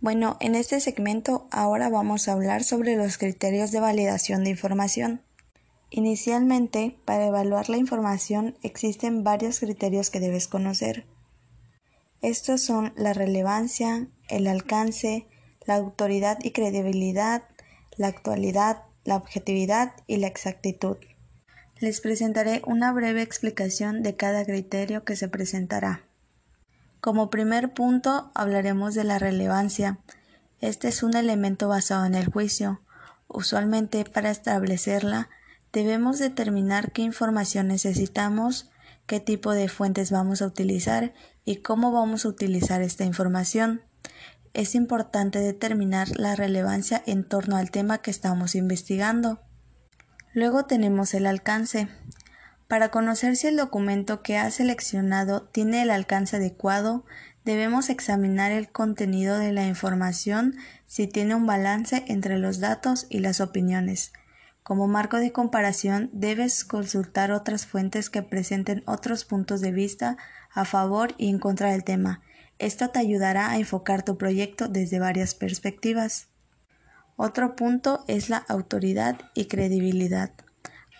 Bueno, 0.00 0.38
en 0.40 0.54
este 0.54 0.80
segmento 0.80 1.46
ahora 1.50 1.90
vamos 1.90 2.26
a 2.26 2.32
hablar 2.32 2.64
sobre 2.64 2.96
los 2.96 3.18
criterios 3.18 3.70
de 3.70 3.80
validación 3.80 4.44
de 4.44 4.50
información. 4.50 5.20
Inicialmente, 5.90 6.96
para 7.04 7.26
evaluar 7.26 7.68
la 7.68 7.76
información 7.76 8.56
existen 8.62 9.24
varios 9.24 9.60
criterios 9.60 10.08
que 10.08 10.18
debes 10.18 10.48
conocer. 10.48 11.04
Estos 12.22 12.62
son 12.62 12.94
la 12.96 13.12
relevancia, 13.12 14.08
el 14.30 14.46
alcance, 14.46 15.26
la 15.66 15.74
autoridad 15.74 16.38
y 16.42 16.52
credibilidad, 16.52 17.42
la 17.98 18.06
actualidad, 18.06 18.84
la 19.04 19.16
objetividad 19.16 19.92
y 20.06 20.16
la 20.16 20.28
exactitud. 20.28 20.96
Les 21.78 22.00
presentaré 22.00 22.62
una 22.64 22.90
breve 22.92 23.20
explicación 23.20 24.02
de 24.02 24.16
cada 24.16 24.46
criterio 24.46 25.04
que 25.04 25.16
se 25.16 25.28
presentará. 25.28 26.09
Como 27.00 27.30
primer 27.30 27.72
punto 27.72 28.30
hablaremos 28.34 28.94
de 28.94 29.04
la 29.04 29.18
relevancia. 29.18 29.98
Este 30.60 30.88
es 30.88 31.02
un 31.02 31.16
elemento 31.16 31.68
basado 31.68 32.04
en 32.04 32.14
el 32.14 32.26
juicio. 32.30 32.82
Usualmente 33.26 34.04
para 34.04 34.30
establecerla 34.30 35.30
debemos 35.72 36.18
determinar 36.18 36.92
qué 36.92 37.02
información 37.02 37.68
necesitamos, 37.68 38.70
qué 39.06 39.18
tipo 39.18 39.52
de 39.52 39.68
fuentes 39.68 40.10
vamos 40.10 40.42
a 40.42 40.46
utilizar 40.46 41.14
y 41.44 41.56
cómo 41.56 41.90
vamos 41.90 42.26
a 42.26 42.28
utilizar 42.28 42.82
esta 42.82 43.04
información. 43.04 43.82
Es 44.52 44.74
importante 44.74 45.38
determinar 45.38 46.08
la 46.16 46.36
relevancia 46.36 47.02
en 47.06 47.24
torno 47.24 47.56
al 47.56 47.70
tema 47.70 47.98
que 47.98 48.10
estamos 48.10 48.54
investigando. 48.54 49.40
Luego 50.34 50.66
tenemos 50.66 51.14
el 51.14 51.26
alcance. 51.26 51.88
Para 52.70 52.92
conocer 52.92 53.34
si 53.34 53.48
el 53.48 53.56
documento 53.56 54.22
que 54.22 54.38
ha 54.38 54.48
seleccionado 54.52 55.42
tiene 55.42 55.82
el 55.82 55.90
alcance 55.90 56.36
adecuado, 56.36 57.04
debemos 57.44 57.90
examinar 57.90 58.52
el 58.52 58.70
contenido 58.70 59.38
de 59.38 59.50
la 59.50 59.66
información 59.66 60.54
si 60.86 61.08
tiene 61.08 61.34
un 61.34 61.46
balance 61.46 62.04
entre 62.06 62.38
los 62.38 62.60
datos 62.60 63.08
y 63.10 63.18
las 63.18 63.40
opiniones. 63.40 64.12
Como 64.62 64.86
marco 64.86 65.16
de 65.16 65.32
comparación, 65.32 66.10
debes 66.12 66.64
consultar 66.64 67.32
otras 67.32 67.66
fuentes 67.66 68.08
que 68.08 68.22
presenten 68.22 68.84
otros 68.86 69.24
puntos 69.24 69.60
de 69.60 69.72
vista 69.72 70.16
a 70.52 70.64
favor 70.64 71.16
y 71.18 71.28
en 71.28 71.40
contra 71.40 71.72
del 71.72 71.82
tema. 71.82 72.22
Esto 72.60 72.90
te 72.90 73.00
ayudará 73.00 73.50
a 73.50 73.58
enfocar 73.58 74.04
tu 74.04 74.16
proyecto 74.16 74.68
desde 74.68 75.00
varias 75.00 75.34
perspectivas. 75.34 76.28
Otro 77.16 77.56
punto 77.56 78.04
es 78.06 78.30
la 78.30 78.36
autoridad 78.36 79.18
y 79.34 79.46
credibilidad. 79.46 80.30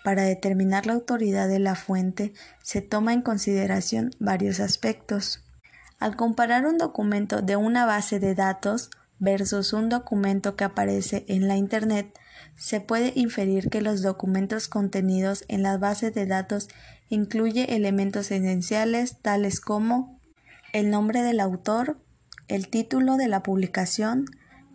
Para 0.03 0.23
determinar 0.23 0.87
la 0.87 0.93
autoridad 0.93 1.47
de 1.47 1.59
la 1.59 1.75
fuente 1.75 2.33
se 2.63 2.81
toma 2.81 3.13
en 3.13 3.21
consideración 3.21 4.11
varios 4.19 4.59
aspectos. 4.59 5.43
Al 5.99 6.15
comparar 6.15 6.65
un 6.65 6.77
documento 6.77 7.41
de 7.41 7.55
una 7.55 7.85
base 7.85 8.19
de 8.19 8.33
datos 8.33 8.89
versus 9.19 9.73
un 9.73 9.89
documento 9.89 10.55
que 10.55 10.63
aparece 10.63 11.25
en 11.27 11.47
la 11.47 11.55
Internet, 11.55 12.17
se 12.57 12.81
puede 12.81 13.13
inferir 13.15 13.69
que 13.69 13.81
los 13.81 14.01
documentos 14.01 14.67
contenidos 14.67 15.45
en 15.47 15.61
las 15.61 15.79
bases 15.79 16.13
de 16.15 16.25
datos 16.25 16.67
incluye 17.09 17.75
elementos 17.75 18.31
esenciales 18.31 19.17
tales 19.21 19.61
como 19.61 20.19
el 20.73 20.89
nombre 20.89 21.21
del 21.21 21.39
autor, 21.39 21.99
el 22.47 22.67
título 22.69 23.17
de 23.17 23.27
la 23.27 23.43
publicación, 23.43 24.25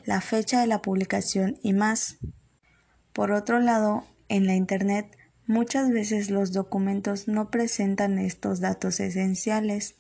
la 0.05 0.21
fecha 0.21 0.61
de 0.61 0.69
la 0.69 0.81
publicación 0.81 1.59
y 1.63 1.73
más. 1.73 2.19
Por 3.13 3.33
otro 3.33 3.59
lado, 3.59 4.05
en 4.29 4.47
la 4.47 4.55
Internet 4.55 5.17
muchas 5.47 5.91
veces 5.91 6.31
los 6.31 6.53
documentos 6.53 7.29
no 7.29 7.51
presentan 7.51 8.19
estos 8.19 8.61
datos 8.61 9.01
esenciales. 9.01 9.97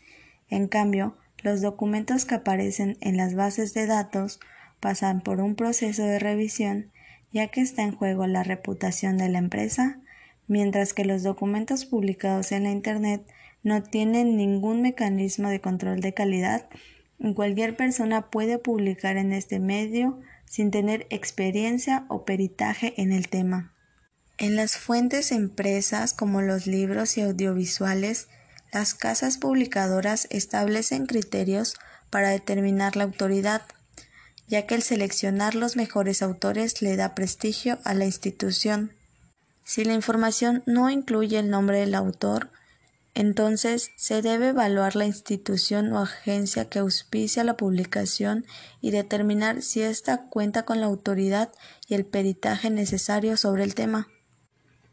En 0.48 0.68
cambio, 0.68 1.16
los 1.42 1.60
documentos 1.60 2.24
que 2.24 2.36
aparecen 2.36 2.96
en 3.00 3.16
las 3.16 3.34
bases 3.34 3.74
de 3.74 3.86
datos 3.86 4.40
pasan 4.80 5.20
por 5.20 5.40
un 5.40 5.54
proceso 5.54 6.04
de 6.04 6.18
revisión 6.18 6.90
ya 7.32 7.48
que 7.48 7.60
está 7.60 7.82
en 7.82 7.94
juego 7.94 8.26
la 8.26 8.44
reputación 8.44 9.18
de 9.18 9.28
la 9.28 9.38
empresa, 9.38 10.00
mientras 10.46 10.94
que 10.94 11.04
los 11.04 11.22
documentos 11.22 11.84
publicados 11.84 12.50
en 12.52 12.62
la 12.62 12.70
Internet 12.70 13.26
no 13.62 13.82
tienen 13.82 14.36
ningún 14.36 14.80
mecanismo 14.80 15.50
de 15.50 15.60
control 15.60 16.00
de 16.00 16.14
calidad 16.14 16.68
cualquier 17.34 17.76
persona 17.76 18.30
puede 18.30 18.58
publicar 18.58 19.16
en 19.16 19.32
este 19.32 19.58
medio 19.58 20.20
sin 20.44 20.70
tener 20.70 21.06
experiencia 21.10 22.06
o 22.08 22.24
peritaje 22.24 22.94
en 23.00 23.12
el 23.12 23.28
tema. 23.28 23.72
En 24.38 24.54
las 24.54 24.76
fuentes 24.76 25.32
empresas 25.32 26.12
como 26.12 26.42
los 26.42 26.66
libros 26.66 27.16
y 27.16 27.22
audiovisuales, 27.22 28.28
las 28.70 28.92
casas 28.92 29.38
publicadoras 29.38 30.26
establecen 30.30 31.06
criterios 31.06 31.74
para 32.10 32.28
determinar 32.28 32.96
la 32.96 33.04
autoridad, 33.04 33.62
ya 34.46 34.66
que 34.66 34.74
el 34.74 34.82
seleccionar 34.82 35.54
los 35.54 35.76
mejores 35.76 36.20
autores 36.20 36.82
le 36.82 36.96
da 36.96 37.14
prestigio 37.14 37.78
a 37.84 37.94
la 37.94 38.04
institución. 38.04 38.92
Si 39.64 39.84
la 39.84 39.94
información 39.94 40.62
no 40.66 40.90
incluye 40.90 41.38
el 41.38 41.48
nombre 41.48 41.80
del 41.80 41.94
autor, 41.94 42.50
entonces, 43.14 43.92
se 43.96 44.20
debe 44.20 44.48
evaluar 44.48 44.94
la 44.94 45.06
institución 45.06 45.90
o 45.94 46.00
agencia 46.00 46.68
que 46.68 46.80
auspicia 46.80 47.44
la 47.44 47.56
publicación 47.56 48.44
y 48.82 48.90
determinar 48.90 49.62
si 49.62 49.80
ésta 49.80 50.28
cuenta 50.28 50.64
con 50.66 50.80
la 50.80 50.86
autoridad 50.86 51.50
y 51.88 51.94
el 51.94 52.04
peritaje 52.04 52.68
necesario 52.68 53.38
sobre 53.38 53.64
el 53.64 53.74
tema. 53.74 54.08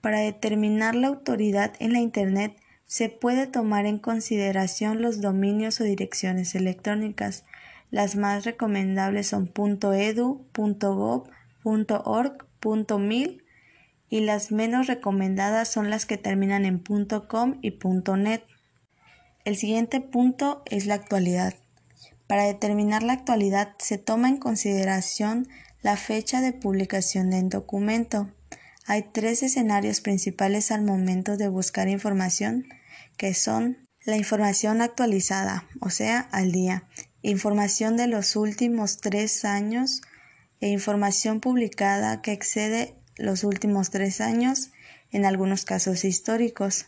Para 0.03 0.19
determinar 0.19 0.95
la 0.95 1.07
autoridad 1.07 1.75
en 1.79 1.93
la 1.93 2.01
Internet, 2.01 2.57
se 2.85 3.07
puede 3.07 3.47
tomar 3.47 3.85
en 3.85 3.99
consideración 3.99 5.01
los 5.01 5.21
dominios 5.21 5.79
o 5.79 5.85
direcciones 5.85 6.55
electrónicas. 6.55 7.45
Las 7.89 8.17
más 8.17 8.43
recomendables 8.43 9.27
son 9.27 9.49
.edu, 9.55 10.45
.gov, 10.53 11.29
.org, 11.63 12.99
.mil 12.99 13.45
y 14.09 14.19
las 14.19 14.51
menos 14.51 14.87
recomendadas 14.87 15.69
son 15.69 15.89
las 15.89 16.05
que 16.05 16.17
terminan 16.17 16.65
en 16.65 16.83
.com 17.25 17.59
y 17.61 17.79
.net. 18.17 18.43
El 19.45 19.55
siguiente 19.55 20.01
punto 20.01 20.63
es 20.65 20.85
la 20.85 20.95
actualidad. 20.95 21.53
Para 22.27 22.43
determinar 22.43 23.03
la 23.03 23.13
actualidad 23.13 23.69
se 23.77 23.99
toma 23.99 24.27
en 24.27 24.35
consideración 24.35 25.47
la 25.81 25.95
fecha 25.95 26.41
de 26.41 26.51
publicación 26.51 27.29
del 27.29 27.47
documento. 27.47 28.29
Hay 28.85 29.03
tres 29.13 29.43
escenarios 29.43 30.01
principales 30.01 30.71
al 30.71 30.83
momento 30.83 31.37
de 31.37 31.47
buscar 31.47 31.87
información, 31.87 32.67
que 33.17 33.33
son 33.33 33.87
la 34.05 34.17
información 34.17 34.81
actualizada, 34.81 35.67
o 35.79 35.89
sea, 35.89 36.19
al 36.31 36.51
día, 36.51 36.83
información 37.21 37.95
de 37.95 38.07
los 38.07 38.35
últimos 38.35 38.97
tres 38.97 39.45
años 39.45 40.01
e 40.59 40.67
información 40.67 41.39
publicada 41.39 42.21
que 42.21 42.33
excede 42.33 42.95
los 43.15 43.43
últimos 43.43 43.89
tres 43.89 44.19
años, 44.19 44.71
en 45.11 45.25
algunos 45.25 45.63
casos 45.63 46.03
históricos. 46.03 46.87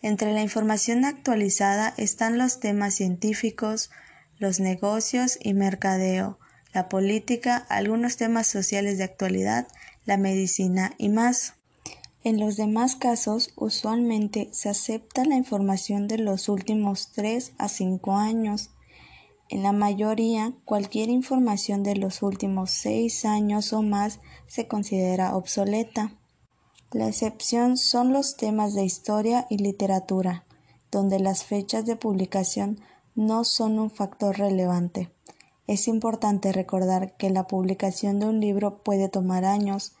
Entre 0.00 0.32
la 0.32 0.42
información 0.42 1.04
actualizada 1.04 1.94
están 1.96 2.38
los 2.38 2.58
temas 2.58 2.94
científicos, 2.94 3.90
los 4.38 4.58
negocios 4.58 5.38
y 5.40 5.54
mercadeo, 5.54 6.38
la 6.72 6.88
política, 6.88 7.56
algunos 7.68 8.16
temas 8.16 8.46
sociales 8.46 8.98
de 8.98 9.04
actualidad, 9.04 9.68
la 10.08 10.16
medicina 10.16 10.94
y 10.96 11.10
más. 11.10 11.52
En 12.24 12.40
los 12.40 12.56
demás 12.56 12.96
casos, 12.96 13.52
usualmente 13.56 14.48
se 14.52 14.70
acepta 14.70 15.26
la 15.26 15.36
información 15.36 16.08
de 16.08 16.16
los 16.16 16.48
últimos 16.48 17.12
tres 17.12 17.52
a 17.58 17.68
cinco 17.68 18.14
años. 18.14 18.70
En 19.50 19.62
la 19.62 19.72
mayoría, 19.72 20.54
cualquier 20.64 21.10
información 21.10 21.82
de 21.82 21.94
los 21.94 22.22
últimos 22.22 22.70
seis 22.70 23.26
años 23.26 23.74
o 23.74 23.82
más 23.82 24.20
se 24.46 24.66
considera 24.66 25.36
obsoleta. 25.36 26.14
La 26.90 27.06
excepción 27.06 27.76
son 27.76 28.14
los 28.14 28.38
temas 28.38 28.72
de 28.72 28.84
historia 28.84 29.46
y 29.50 29.58
literatura, 29.58 30.46
donde 30.90 31.20
las 31.20 31.44
fechas 31.44 31.84
de 31.84 31.96
publicación 31.96 32.80
no 33.14 33.44
son 33.44 33.78
un 33.78 33.90
factor 33.90 34.38
relevante. 34.38 35.12
Es 35.66 35.86
importante 35.86 36.50
recordar 36.50 37.14
que 37.18 37.28
la 37.28 37.46
publicación 37.46 38.20
de 38.20 38.26
un 38.26 38.40
libro 38.40 38.82
puede 38.82 39.10
tomar 39.10 39.44
años, 39.44 39.92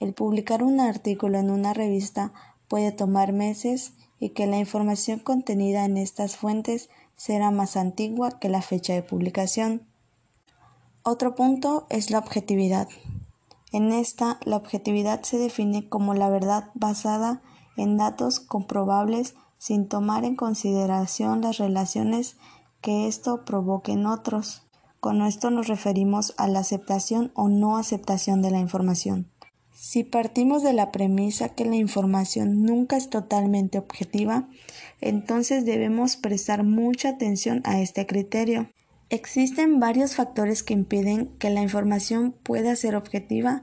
el 0.00 0.14
publicar 0.14 0.62
un 0.62 0.80
artículo 0.80 1.38
en 1.38 1.50
una 1.50 1.74
revista 1.74 2.32
puede 2.68 2.90
tomar 2.90 3.32
meses 3.32 3.92
y 4.18 4.30
que 4.30 4.46
la 4.46 4.58
información 4.58 5.18
contenida 5.18 5.84
en 5.84 5.96
estas 5.96 6.36
fuentes 6.36 6.88
será 7.16 7.50
más 7.50 7.76
antigua 7.76 8.38
que 8.38 8.48
la 8.48 8.62
fecha 8.62 8.94
de 8.94 9.02
publicación. 9.02 9.86
Otro 11.02 11.34
punto 11.34 11.86
es 11.90 12.10
la 12.10 12.18
objetividad. 12.18 12.88
En 13.72 13.92
esta, 13.92 14.38
la 14.44 14.56
objetividad 14.56 15.22
se 15.22 15.38
define 15.38 15.88
como 15.88 16.14
la 16.14 16.28
verdad 16.28 16.70
basada 16.74 17.42
en 17.76 17.96
datos 17.96 18.40
comprobables 18.40 19.34
sin 19.58 19.88
tomar 19.88 20.24
en 20.24 20.36
consideración 20.36 21.42
las 21.42 21.58
relaciones 21.58 22.36
que 22.80 23.06
esto 23.06 23.44
provoque 23.44 23.92
en 23.92 24.06
otros. 24.06 24.62
Con 25.00 25.22
esto 25.22 25.50
nos 25.50 25.68
referimos 25.68 26.34
a 26.36 26.48
la 26.48 26.60
aceptación 26.60 27.32
o 27.34 27.48
no 27.48 27.76
aceptación 27.76 28.42
de 28.42 28.50
la 28.50 28.58
información. 28.58 29.30
Si 29.72 30.04
partimos 30.04 30.62
de 30.62 30.72
la 30.72 30.92
premisa 30.92 31.50
que 31.50 31.64
la 31.64 31.76
información 31.76 32.62
nunca 32.64 32.96
es 32.96 33.08
totalmente 33.08 33.78
objetiva, 33.78 34.48
entonces 35.00 35.64
debemos 35.64 36.16
prestar 36.16 36.64
mucha 36.64 37.10
atención 37.10 37.62
a 37.64 37.80
este 37.80 38.06
criterio. 38.06 38.70
Existen 39.08 39.80
varios 39.80 40.14
factores 40.14 40.62
que 40.62 40.74
impiden 40.74 41.28
que 41.38 41.50
la 41.50 41.62
información 41.62 42.32
pueda 42.42 42.76
ser 42.76 42.94
objetiva 42.94 43.62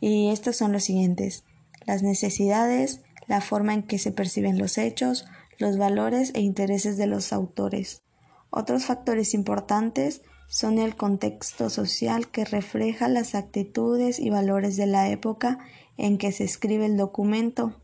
y 0.00 0.30
estos 0.30 0.56
son 0.56 0.72
los 0.72 0.84
siguientes. 0.84 1.44
Las 1.84 2.02
necesidades, 2.02 3.02
la 3.26 3.40
forma 3.40 3.74
en 3.74 3.82
que 3.82 3.98
se 3.98 4.12
perciben 4.12 4.58
los 4.58 4.78
hechos, 4.78 5.26
los 5.58 5.78
valores 5.78 6.32
e 6.34 6.40
intereses 6.40 6.96
de 6.96 7.06
los 7.06 7.32
autores. 7.32 8.02
Otros 8.50 8.84
factores 8.84 9.34
importantes 9.34 10.22
son 10.48 10.78
el 10.78 10.96
contexto 10.96 11.70
social 11.70 12.28
que 12.28 12.44
refleja 12.44 13.08
las 13.08 13.34
actitudes 13.34 14.18
y 14.18 14.30
valores 14.30 14.76
de 14.76 14.86
la 14.86 15.08
época 15.08 15.58
en 15.96 16.18
que 16.18 16.32
se 16.32 16.44
escribe 16.44 16.86
el 16.86 16.96
documento. 16.96 17.80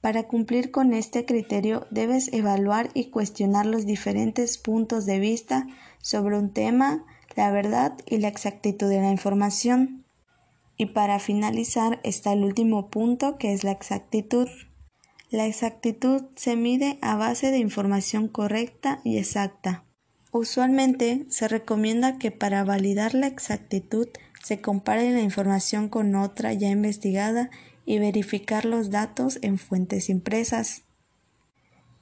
Para 0.00 0.24
cumplir 0.24 0.72
con 0.72 0.94
este 0.94 1.24
criterio 1.24 1.86
debes 1.90 2.32
evaluar 2.32 2.90
y 2.92 3.10
cuestionar 3.10 3.66
los 3.66 3.86
diferentes 3.86 4.58
puntos 4.58 5.06
de 5.06 5.20
vista 5.20 5.66
sobre 6.00 6.36
un 6.36 6.52
tema, 6.52 7.04
la 7.36 7.52
verdad 7.52 7.96
y 8.06 8.18
la 8.18 8.28
exactitud 8.28 8.88
de 8.88 9.00
la 9.00 9.12
información. 9.12 10.04
Y 10.76 10.86
para 10.86 11.20
finalizar 11.20 12.00
está 12.02 12.32
el 12.32 12.42
último 12.42 12.90
punto 12.90 13.38
que 13.38 13.52
es 13.52 13.62
la 13.62 13.70
exactitud. 13.70 14.48
La 15.30 15.46
exactitud 15.46 16.24
se 16.34 16.56
mide 16.56 16.98
a 17.00 17.14
base 17.14 17.52
de 17.52 17.58
información 17.58 18.26
correcta 18.26 19.00
y 19.04 19.18
exacta. 19.18 19.84
Usualmente 20.32 21.26
se 21.28 21.46
recomienda 21.46 22.16
que 22.18 22.30
para 22.30 22.64
validar 22.64 23.12
la 23.14 23.26
exactitud 23.26 24.08
se 24.42 24.62
compare 24.62 25.12
la 25.12 25.20
información 25.20 25.90
con 25.90 26.14
otra 26.14 26.54
ya 26.54 26.70
investigada 26.70 27.50
y 27.84 27.98
verificar 27.98 28.64
los 28.64 28.90
datos 28.90 29.38
en 29.42 29.58
fuentes 29.58 30.08
impresas. 30.08 30.84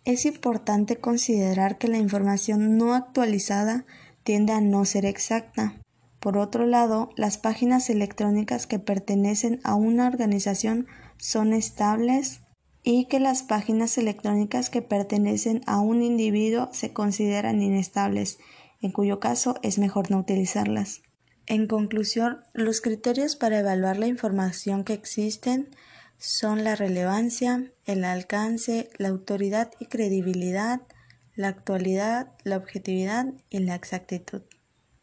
Es 0.04 0.26
importante 0.26 0.96
considerar 0.96 1.76
que 1.76 1.88
la 1.88 1.98
información 1.98 2.78
no 2.78 2.94
actualizada 2.94 3.84
tiende 4.22 4.52
a 4.52 4.60
no 4.60 4.84
ser 4.84 5.06
exacta. 5.06 5.74
Por 6.20 6.38
otro 6.38 6.66
lado, 6.66 7.10
las 7.16 7.36
páginas 7.36 7.90
electrónicas 7.90 8.68
que 8.68 8.78
pertenecen 8.78 9.60
a 9.64 9.74
una 9.74 10.06
organización 10.06 10.86
son 11.18 11.52
estables 11.52 12.42
y 12.82 13.06
que 13.06 13.20
las 13.20 13.42
páginas 13.42 13.98
electrónicas 13.98 14.70
que 14.70 14.82
pertenecen 14.82 15.62
a 15.66 15.80
un 15.80 16.02
individuo 16.02 16.70
se 16.72 16.92
consideran 16.92 17.62
inestables, 17.62 18.38
en 18.80 18.92
cuyo 18.92 19.20
caso 19.20 19.56
es 19.62 19.78
mejor 19.78 20.10
no 20.10 20.18
utilizarlas. 20.18 21.02
En 21.46 21.66
conclusión, 21.66 22.40
los 22.52 22.80
criterios 22.80 23.36
para 23.36 23.58
evaluar 23.58 23.98
la 23.98 24.06
información 24.06 24.84
que 24.84 24.92
existen 24.92 25.68
son 26.16 26.64
la 26.64 26.76
relevancia, 26.76 27.72
el 27.86 28.04
alcance, 28.04 28.90
la 28.98 29.08
autoridad 29.08 29.72
y 29.80 29.86
credibilidad, 29.86 30.82
la 31.34 31.48
actualidad, 31.48 32.32
la 32.44 32.56
objetividad 32.56 33.26
y 33.48 33.60
la 33.60 33.74
exactitud. 33.74 34.42